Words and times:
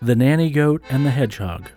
The 0.00 0.14
Nanny 0.14 0.50
Goat 0.50 0.84
and 0.90 1.04
the 1.04 1.10
Hedgehog. 1.10 1.70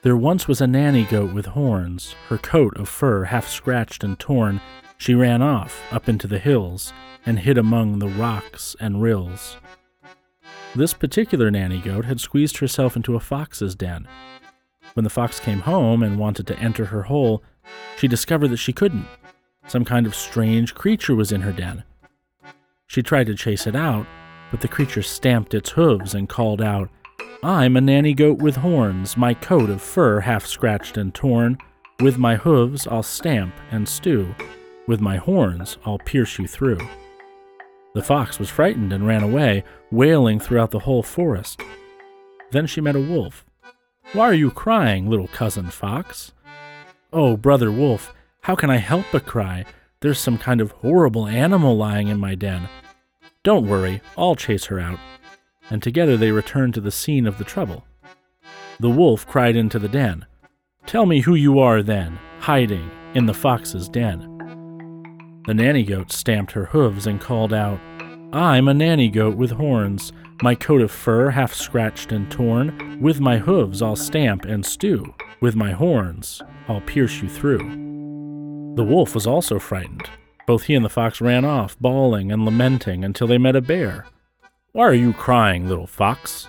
There 0.00 0.16
once 0.16 0.48
was 0.48 0.62
a 0.62 0.66
nanny 0.66 1.04
goat 1.04 1.34
with 1.34 1.44
horns, 1.44 2.14
her 2.30 2.38
coat 2.38 2.74
of 2.78 2.88
fur 2.88 3.24
half 3.24 3.46
scratched 3.46 4.02
and 4.02 4.18
torn. 4.18 4.62
She 4.96 5.14
ran 5.14 5.42
off 5.42 5.82
up 5.92 6.08
into 6.08 6.26
the 6.26 6.38
hills 6.38 6.94
and 7.26 7.38
hid 7.38 7.58
among 7.58 7.98
the 7.98 8.08
rocks 8.08 8.74
and 8.80 9.02
rills. 9.02 9.58
This 10.74 10.94
particular 10.94 11.50
nanny 11.50 11.80
goat 11.80 12.06
had 12.06 12.18
squeezed 12.18 12.56
herself 12.56 12.96
into 12.96 13.14
a 13.14 13.20
fox's 13.20 13.74
den. 13.74 14.08
When 14.94 15.04
the 15.04 15.10
fox 15.10 15.38
came 15.38 15.60
home 15.60 16.02
and 16.02 16.18
wanted 16.18 16.46
to 16.46 16.58
enter 16.58 16.86
her 16.86 17.02
hole, 17.02 17.42
she 17.98 18.08
discovered 18.08 18.48
that 18.48 18.56
she 18.56 18.72
couldn't. 18.72 19.06
Some 19.66 19.84
kind 19.84 20.06
of 20.06 20.14
strange 20.14 20.74
creature 20.74 21.14
was 21.14 21.30
in 21.30 21.42
her 21.42 21.52
den. 21.52 21.84
She 22.86 23.02
tried 23.02 23.26
to 23.26 23.34
chase 23.34 23.66
it 23.66 23.76
out, 23.76 24.06
but 24.50 24.60
the 24.60 24.68
creature 24.68 25.02
stamped 25.02 25.54
its 25.54 25.70
hooves 25.70 26.14
and 26.14 26.28
called 26.28 26.60
out, 26.60 26.90
I'm 27.42 27.76
a 27.76 27.80
nanny 27.80 28.12
goat 28.12 28.38
with 28.38 28.56
horns, 28.56 29.16
my 29.16 29.32
coat 29.32 29.70
of 29.70 29.80
fur 29.80 30.20
half 30.20 30.44
scratched 30.44 30.96
and 30.96 31.14
torn. 31.14 31.58
With 32.00 32.18
my 32.18 32.36
hooves 32.36 32.86
I'll 32.86 33.02
stamp 33.02 33.54
and 33.70 33.88
stew, 33.88 34.34
with 34.86 35.00
my 35.00 35.16
horns 35.16 35.78
I'll 35.84 35.98
pierce 35.98 36.38
you 36.38 36.46
through. 36.46 36.80
The 37.94 38.02
fox 38.02 38.38
was 38.38 38.50
frightened 38.50 38.92
and 38.92 39.06
ran 39.06 39.22
away, 39.22 39.64
wailing 39.90 40.38
throughout 40.38 40.70
the 40.70 40.80
whole 40.80 41.02
forest. 41.02 41.60
Then 42.50 42.66
she 42.66 42.80
met 42.80 42.96
a 42.96 43.00
wolf. 43.00 43.44
Why 44.12 44.24
are 44.26 44.34
you 44.34 44.50
crying, 44.50 45.08
little 45.08 45.28
cousin 45.28 45.70
fox? 45.70 46.32
Oh, 47.12 47.36
brother 47.36 47.70
wolf, 47.72 48.14
how 48.42 48.54
can 48.54 48.70
I 48.70 48.76
help 48.76 49.06
but 49.12 49.26
cry? 49.26 49.64
There's 50.00 50.18
some 50.18 50.38
kind 50.38 50.60
of 50.60 50.72
horrible 50.72 51.26
animal 51.26 51.76
lying 51.76 52.08
in 52.08 52.18
my 52.18 52.34
den. 52.34 52.68
Don't 53.42 53.66
worry, 53.66 54.02
I'll 54.18 54.36
chase 54.36 54.66
her 54.66 54.78
out. 54.78 54.98
And 55.70 55.82
together 55.82 56.16
they 56.16 56.30
returned 56.30 56.74
to 56.74 56.80
the 56.80 56.90
scene 56.90 57.26
of 57.26 57.38
the 57.38 57.44
trouble. 57.44 57.84
The 58.78 58.90
wolf 58.90 59.26
cried 59.26 59.56
into 59.56 59.78
the 59.78 59.88
den, 59.88 60.26
Tell 60.86 61.06
me 61.06 61.20
who 61.20 61.34
you 61.34 61.58
are 61.58 61.82
then, 61.82 62.18
hiding 62.40 62.90
in 63.14 63.26
the 63.26 63.34
fox's 63.34 63.88
den. 63.88 64.26
The 65.46 65.54
nanny 65.54 65.84
goat 65.84 66.12
stamped 66.12 66.52
her 66.52 66.66
hooves 66.66 67.06
and 67.06 67.20
called 67.20 67.52
out, 67.52 67.80
I'm 68.32 68.68
a 68.68 68.74
nanny 68.74 69.08
goat 69.08 69.36
with 69.36 69.52
horns, 69.52 70.12
my 70.42 70.54
coat 70.54 70.80
of 70.82 70.90
fur 70.90 71.30
half 71.30 71.54
scratched 71.54 72.12
and 72.12 72.30
torn. 72.30 72.98
With 73.00 73.20
my 73.20 73.38
hooves 73.38 73.82
I'll 73.82 73.96
stamp 73.96 74.44
and 74.44 74.64
stew, 74.64 75.14
with 75.40 75.56
my 75.56 75.72
horns 75.72 76.42
I'll 76.68 76.82
pierce 76.82 77.22
you 77.22 77.28
through. 77.28 78.74
The 78.76 78.84
wolf 78.84 79.14
was 79.14 79.26
also 79.26 79.58
frightened. 79.58 80.08
Both 80.50 80.64
he 80.64 80.74
and 80.74 80.84
the 80.84 80.88
fox 80.88 81.20
ran 81.20 81.44
off, 81.44 81.78
bawling 81.78 82.32
and 82.32 82.44
lamenting, 82.44 83.04
until 83.04 83.28
they 83.28 83.38
met 83.38 83.54
a 83.54 83.60
bear. 83.60 84.06
Why 84.72 84.82
are 84.82 84.92
you 84.92 85.12
crying, 85.12 85.68
little 85.68 85.86
fox? 85.86 86.48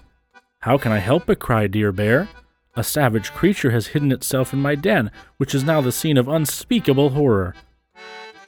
How 0.61 0.79
can 0.79 0.91
I 0.91 0.97
help 0.97 1.27
but 1.27 1.37
cry, 1.37 1.67
dear 1.67 1.91
bear? 1.91 2.27
A 2.75 2.83
savage 2.83 3.31
creature 3.31 3.69
has 3.69 3.93
hidden 3.93 4.11
itself 4.11 4.53
in 4.53 4.59
my 4.59 4.73
den, 4.73 5.11
which 5.37 5.53
is 5.53 5.63
now 5.63 5.81
the 5.81 5.91
scene 5.91 6.17
of 6.17 6.27
unspeakable 6.27 7.11
horror. 7.11 7.53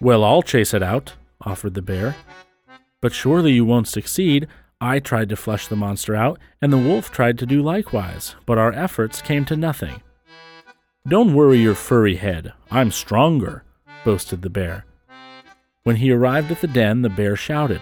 Well, 0.01 0.23
I'll 0.23 0.41
chase 0.41 0.73
it 0.73 0.81
out, 0.81 1.13
offered 1.41 1.75
the 1.75 1.83
bear. 1.83 2.15
But 2.99 3.13
surely 3.13 3.51
you 3.51 3.63
won't 3.63 3.88
succeed. 3.88 4.47
I 4.81 4.97
tried 4.97 5.29
to 5.29 5.35
flush 5.35 5.67
the 5.67 5.75
monster 5.75 6.15
out, 6.15 6.39
and 6.63 6.73
the 6.73 6.79
wolf 6.79 7.11
tried 7.11 7.38
to 7.38 7.45
do 7.45 7.61
likewise, 7.61 8.33
but 8.47 8.57
our 8.57 8.71
efforts 8.71 9.21
came 9.21 9.45
to 9.45 9.55
nothing. 9.55 10.01
Don't 11.07 11.35
worry 11.35 11.59
your 11.59 11.75
furry 11.75 12.15
head, 12.15 12.53
I'm 12.71 12.89
stronger, 12.89 13.63
boasted 14.03 14.41
the 14.41 14.49
bear. 14.49 14.85
When 15.83 15.97
he 15.97 16.11
arrived 16.11 16.51
at 16.51 16.61
the 16.61 16.67
den, 16.67 17.01
the 17.01 17.09
bear 17.09 17.35
shouted, 17.35 17.81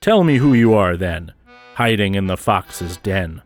Tell 0.00 0.24
me 0.24 0.36
who 0.36 0.52
you 0.54 0.74
are, 0.74 0.96
then, 0.96 1.32
hiding 1.74 2.14
in 2.14 2.26
the 2.26 2.36
fox's 2.36 2.96
den. 2.98 3.42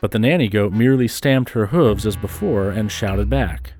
But 0.00 0.10
the 0.10 0.18
nanny 0.18 0.48
goat 0.48 0.72
merely 0.72 1.08
stamped 1.08 1.50
her 1.50 1.66
hooves 1.66 2.06
as 2.06 2.16
before 2.16 2.70
and 2.70 2.92
shouted 2.92 3.28
back, 3.28 3.72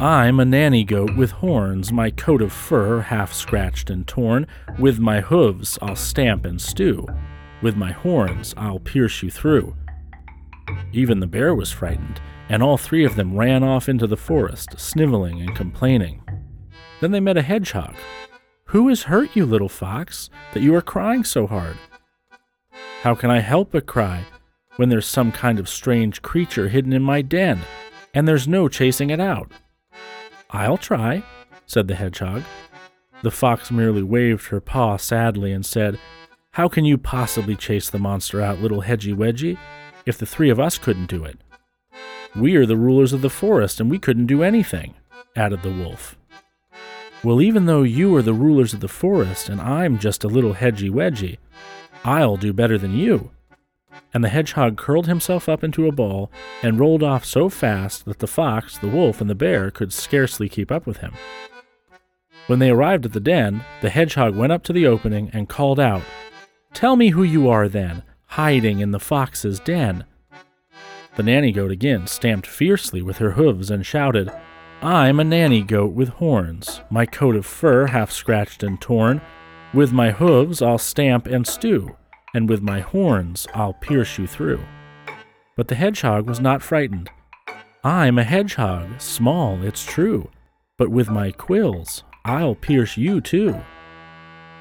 I'm 0.00 0.38
a 0.38 0.44
nanny 0.44 0.84
goat 0.84 1.16
with 1.16 1.32
horns, 1.32 1.92
my 1.92 2.10
coat 2.10 2.40
of 2.40 2.52
fur 2.52 3.00
half 3.00 3.32
scratched 3.32 3.90
and 3.90 4.06
torn. 4.06 4.46
With 4.78 5.00
my 5.00 5.20
hooves 5.20 5.76
I'll 5.82 5.96
stamp 5.96 6.44
and 6.44 6.60
stew, 6.60 7.04
with 7.62 7.74
my 7.74 7.90
horns 7.90 8.54
I'll 8.56 8.78
pierce 8.78 9.24
you 9.24 9.30
through. 9.30 9.74
Even 10.92 11.18
the 11.18 11.26
bear 11.26 11.52
was 11.52 11.72
frightened, 11.72 12.20
and 12.48 12.62
all 12.62 12.76
three 12.76 13.04
of 13.04 13.16
them 13.16 13.36
ran 13.36 13.64
off 13.64 13.88
into 13.88 14.06
the 14.06 14.16
forest, 14.16 14.78
sniveling 14.78 15.40
and 15.40 15.56
complaining. 15.56 16.22
Then 17.00 17.10
they 17.10 17.20
met 17.20 17.36
a 17.36 17.42
hedgehog. 17.42 17.96
Who 18.68 18.88
has 18.88 19.04
hurt 19.04 19.34
you, 19.34 19.46
little 19.46 19.70
fox, 19.70 20.28
that 20.52 20.62
you 20.62 20.74
are 20.74 20.82
crying 20.82 21.24
so 21.24 21.46
hard? 21.46 21.78
How 23.00 23.14
can 23.14 23.30
I 23.30 23.40
help 23.40 23.70
but 23.72 23.86
cry 23.86 24.24
when 24.76 24.90
there's 24.90 25.06
some 25.06 25.32
kind 25.32 25.58
of 25.58 25.70
strange 25.70 26.20
creature 26.20 26.68
hidden 26.68 26.92
in 26.92 27.02
my 27.02 27.22
den, 27.22 27.62
and 28.12 28.28
there's 28.28 28.46
no 28.46 28.68
chasing 28.68 29.08
it 29.08 29.20
out? 29.20 29.50
I'll 30.50 30.76
try, 30.76 31.22
said 31.64 31.88
the 31.88 31.94
hedgehog. 31.94 32.42
The 33.22 33.30
fox 33.30 33.70
merely 33.70 34.02
waved 34.02 34.48
her 34.48 34.60
paw 34.60 34.98
sadly 34.98 35.50
and 35.52 35.64
said, 35.64 35.98
How 36.50 36.68
can 36.68 36.84
you 36.84 36.98
possibly 36.98 37.56
chase 37.56 37.88
the 37.88 37.98
monster 37.98 38.42
out, 38.42 38.60
little 38.60 38.82
Hedgy 38.82 39.14
Wedgy, 39.14 39.56
if 40.04 40.18
the 40.18 40.26
three 40.26 40.50
of 40.50 40.60
us 40.60 40.76
couldn't 40.76 41.08
do 41.08 41.24
it? 41.24 41.38
We 42.36 42.54
are 42.56 42.66
the 42.66 42.76
rulers 42.76 43.14
of 43.14 43.22
the 43.22 43.30
forest, 43.30 43.80
and 43.80 43.90
we 43.90 43.98
couldn't 43.98 44.26
do 44.26 44.42
anything, 44.42 44.92
added 45.34 45.62
the 45.62 45.72
wolf. 45.72 46.18
Well, 47.24 47.42
even 47.42 47.66
though 47.66 47.82
you 47.82 48.14
are 48.14 48.22
the 48.22 48.32
rulers 48.32 48.72
of 48.72 48.80
the 48.80 48.88
forest, 48.88 49.48
and 49.48 49.60
I'm 49.60 49.98
just 49.98 50.22
a 50.22 50.28
little 50.28 50.52
Hedgy 50.52 50.88
Wedgy, 50.88 51.38
I'll 52.04 52.36
do 52.36 52.52
better 52.52 52.78
than 52.78 52.96
you. 52.96 53.30
And 54.14 54.22
the 54.22 54.28
hedgehog 54.28 54.76
curled 54.76 55.06
himself 55.06 55.48
up 55.48 55.64
into 55.64 55.88
a 55.88 55.92
ball 55.92 56.30
and 56.62 56.78
rolled 56.78 57.02
off 57.02 57.24
so 57.24 57.48
fast 57.48 58.04
that 58.04 58.20
the 58.20 58.26
fox, 58.28 58.78
the 58.78 58.88
wolf, 58.88 59.20
and 59.20 59.28
the 59.28 59.34
bear 59.34 59.70
could 59.70 59.92
scarcely 59.92 60.48
keep 60.48 60.70
up 60.70 60.86
with 60.86 60.98
him. 60.98 61.12
When 62.46 62.60
they 62.60 62.70
arrived 62.70 63.04
at 63.04 63.12
the 63.12 63.20
den, 63.20 63.64
the 63.82 63.90
hedgehog 63.90 64.34
went 64.34 64.52
up 64.52 64.62
to 64.64 64.72
the 64.72 64.86
opening 64.86 65.28
and 65.32 65.48
called 65.48 65.80
out, 65.80 66.02
Tell 66.72 66.96
me 66.96 67.10
who 67.10 67.22
you 67.22 67.48
are 67.48 67.68
then, 67.68 68.02
hiding 68.26 68.78
in 68.78 68.92
the 68.92 69.00
fox's 69.00 69.58
den. 69.60 70.04
The 71.16 71.22
nanny 71.24 71.50
goat 71.50 71.72
again 71.72 72.06
stamped 72.06 72.46
fiercely 72.46 73.02
with 73.02 73.18
her 73.18 73.32
hooves 73.32 73.70
and 73.70 73.84
shouted, 73.84 74.32
I'm 74.80 75.18
a 75.18 75.24
nanny 75.24 75.62
goat 75.62 75.92
with 75.92 76.08
horns, 76.08 76.82
my 76.88 77.04
coat 77.04 77.34
of 77.34 77.44
fur 77.44 77.86
half 77.86 78.12
scratched 78.12 78.62
and 78.62 78.80
torn. 78.80 79.20
With 79.74 79.92
my 79.92 80.12
hooves 80.12 80.62
I'll 80.62 80.78
stamp 80.78 81.26
and 81.26 81.44
stew, 81.44 81.96
and 82.32 82.48
with 82.48 82.62
my 82.62 82.78
horns 82.78 83.48
I'll 83.54 83.72
pierce 83.72 84.18
you 84.18 84.28
through. 84.28 84.60
But 85.56 85.66
the 85.66 85.74
hedgehog 85.74 86.28
was 86.28 86.38
not 86.38 86.62
frightened. 86.62 87.10
I'm 87.82 88.20
a 88.20 88.24
hedgehog, 88.24 89.00
small, 89.00 89.60
it's 89.64 89.84
true, 89.84 90.30
but 90.76 90.90
with 90.90 91.10
my 91.10 91.32
quills 91.32 92.04
I'll 92.24 92.54
pierce 92.54 92.96
you 92.96 93.20
too. 93.20 93.60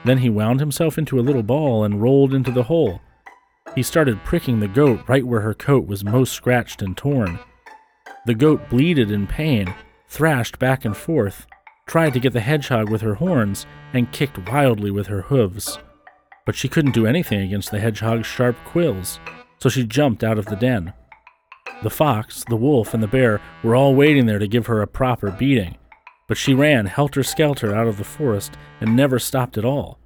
Then 0.03 0.17
he 0.17 0.31
wound 0.31 0.59
himself 0.59 0.97
into 0.97 1.19
a 1.19 1.21
little 1.21 1.43
ball 1.43 1.83
and 1.83 2.01
rolled 2.01 2.33
into 2.33 2.49
the 2.49 2.63
hole. 2.63 3.01
He 3.75 3.83
started 3.83 4.23
pricking 4.23 4.61
the 4.61 4.67
goat 4.67 5.01
right 5.07 5.27
where 5.27 5.41
her 5.41 5.53
coat 5.53 5.85
was 5.85 6.03
most 6.03 6.33
scratched 6.33 6.81
and 6.81 6.97
torn. 6.97 7.37
The 8.25 8.33
goat 8.33 8.67
bleated 8.69 9.11
in 9.11 9.27
pain, 9.27 9.73
thrashed 10.07 10.59
back 10.59 10.85
and 10.85 10.95
forth, 10.95 11.47
tried 11.87 12.13
to 12.13 12.19
get 12.19 12.33
the 12.33 12.39
hedgehog 12.39 12.89
with 12.89 13.01
her 13.01 13.15
horns, 13.15 13.65
and 13.93 14.11
kicked 14.11 14.49
wildly 14.49 14.91
with 14.91 15.07
her 15.07 15.21
hooves. 15.21 15.79
But 16.45 16.55
she 16.55 16.67
couldn't 16.67 16.93
do 16.93 17.05
anything 17.05 17.41
against 17.41 17.71
the 17.71 17.79
hedgehog's 17.79 18.27
sharp 18.27 18.55
quills, 18.65 19.19
so 19.59 19.69
she 19.69 19.85
jumped 19.85 20.23
out 20.23 20.37
of 20.37 20.45
the 20.45 20.55
den. 20.55 20.93
The 21.83 21.89
fox, 21.89 22.43
the 22.47 22.55
wolf, 22.55 22.93
and 22.93 23.03
the 23.03 23.07
bear 23.07 23.41
were 23.63 23.75
all 23.75 23.95
waiting 23.95 24.25
there 24.25 24.39
to 24.39 24.47
give 24.47 24.67
her 24.67 24.81
a 24.81 24.87
proper 24.87 25.31
beating, 25.31 25.77
but 26.27 26.37
she 26.37 26.53
ran 26.53 26.87
helter 26.87 27.23
skelter 27.23 27.75
out 27.75 27.87
of 27.87 27.97
the 27.97 28.03
forest 28.03 28.57
and 28.81 28.95
never 28.95 29.19
stopped 29.19 29.57
at 29.57 29.65
all. 29.65 29.99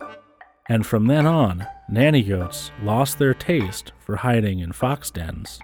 And 0.67 0.85
from 0.85 1.07
then 1.07 1.25
on, 1.25 1.67
nanny 1.89 2.23
goats 2.23 2.71
lost 2.81 3.19
their 3.19 3.33
taste 3.33 3.91
for 3.99 4.17
hiding 4.17 4.59
in 4.59 4.71
fox 4.71 5.11
dens. 5.11 5.59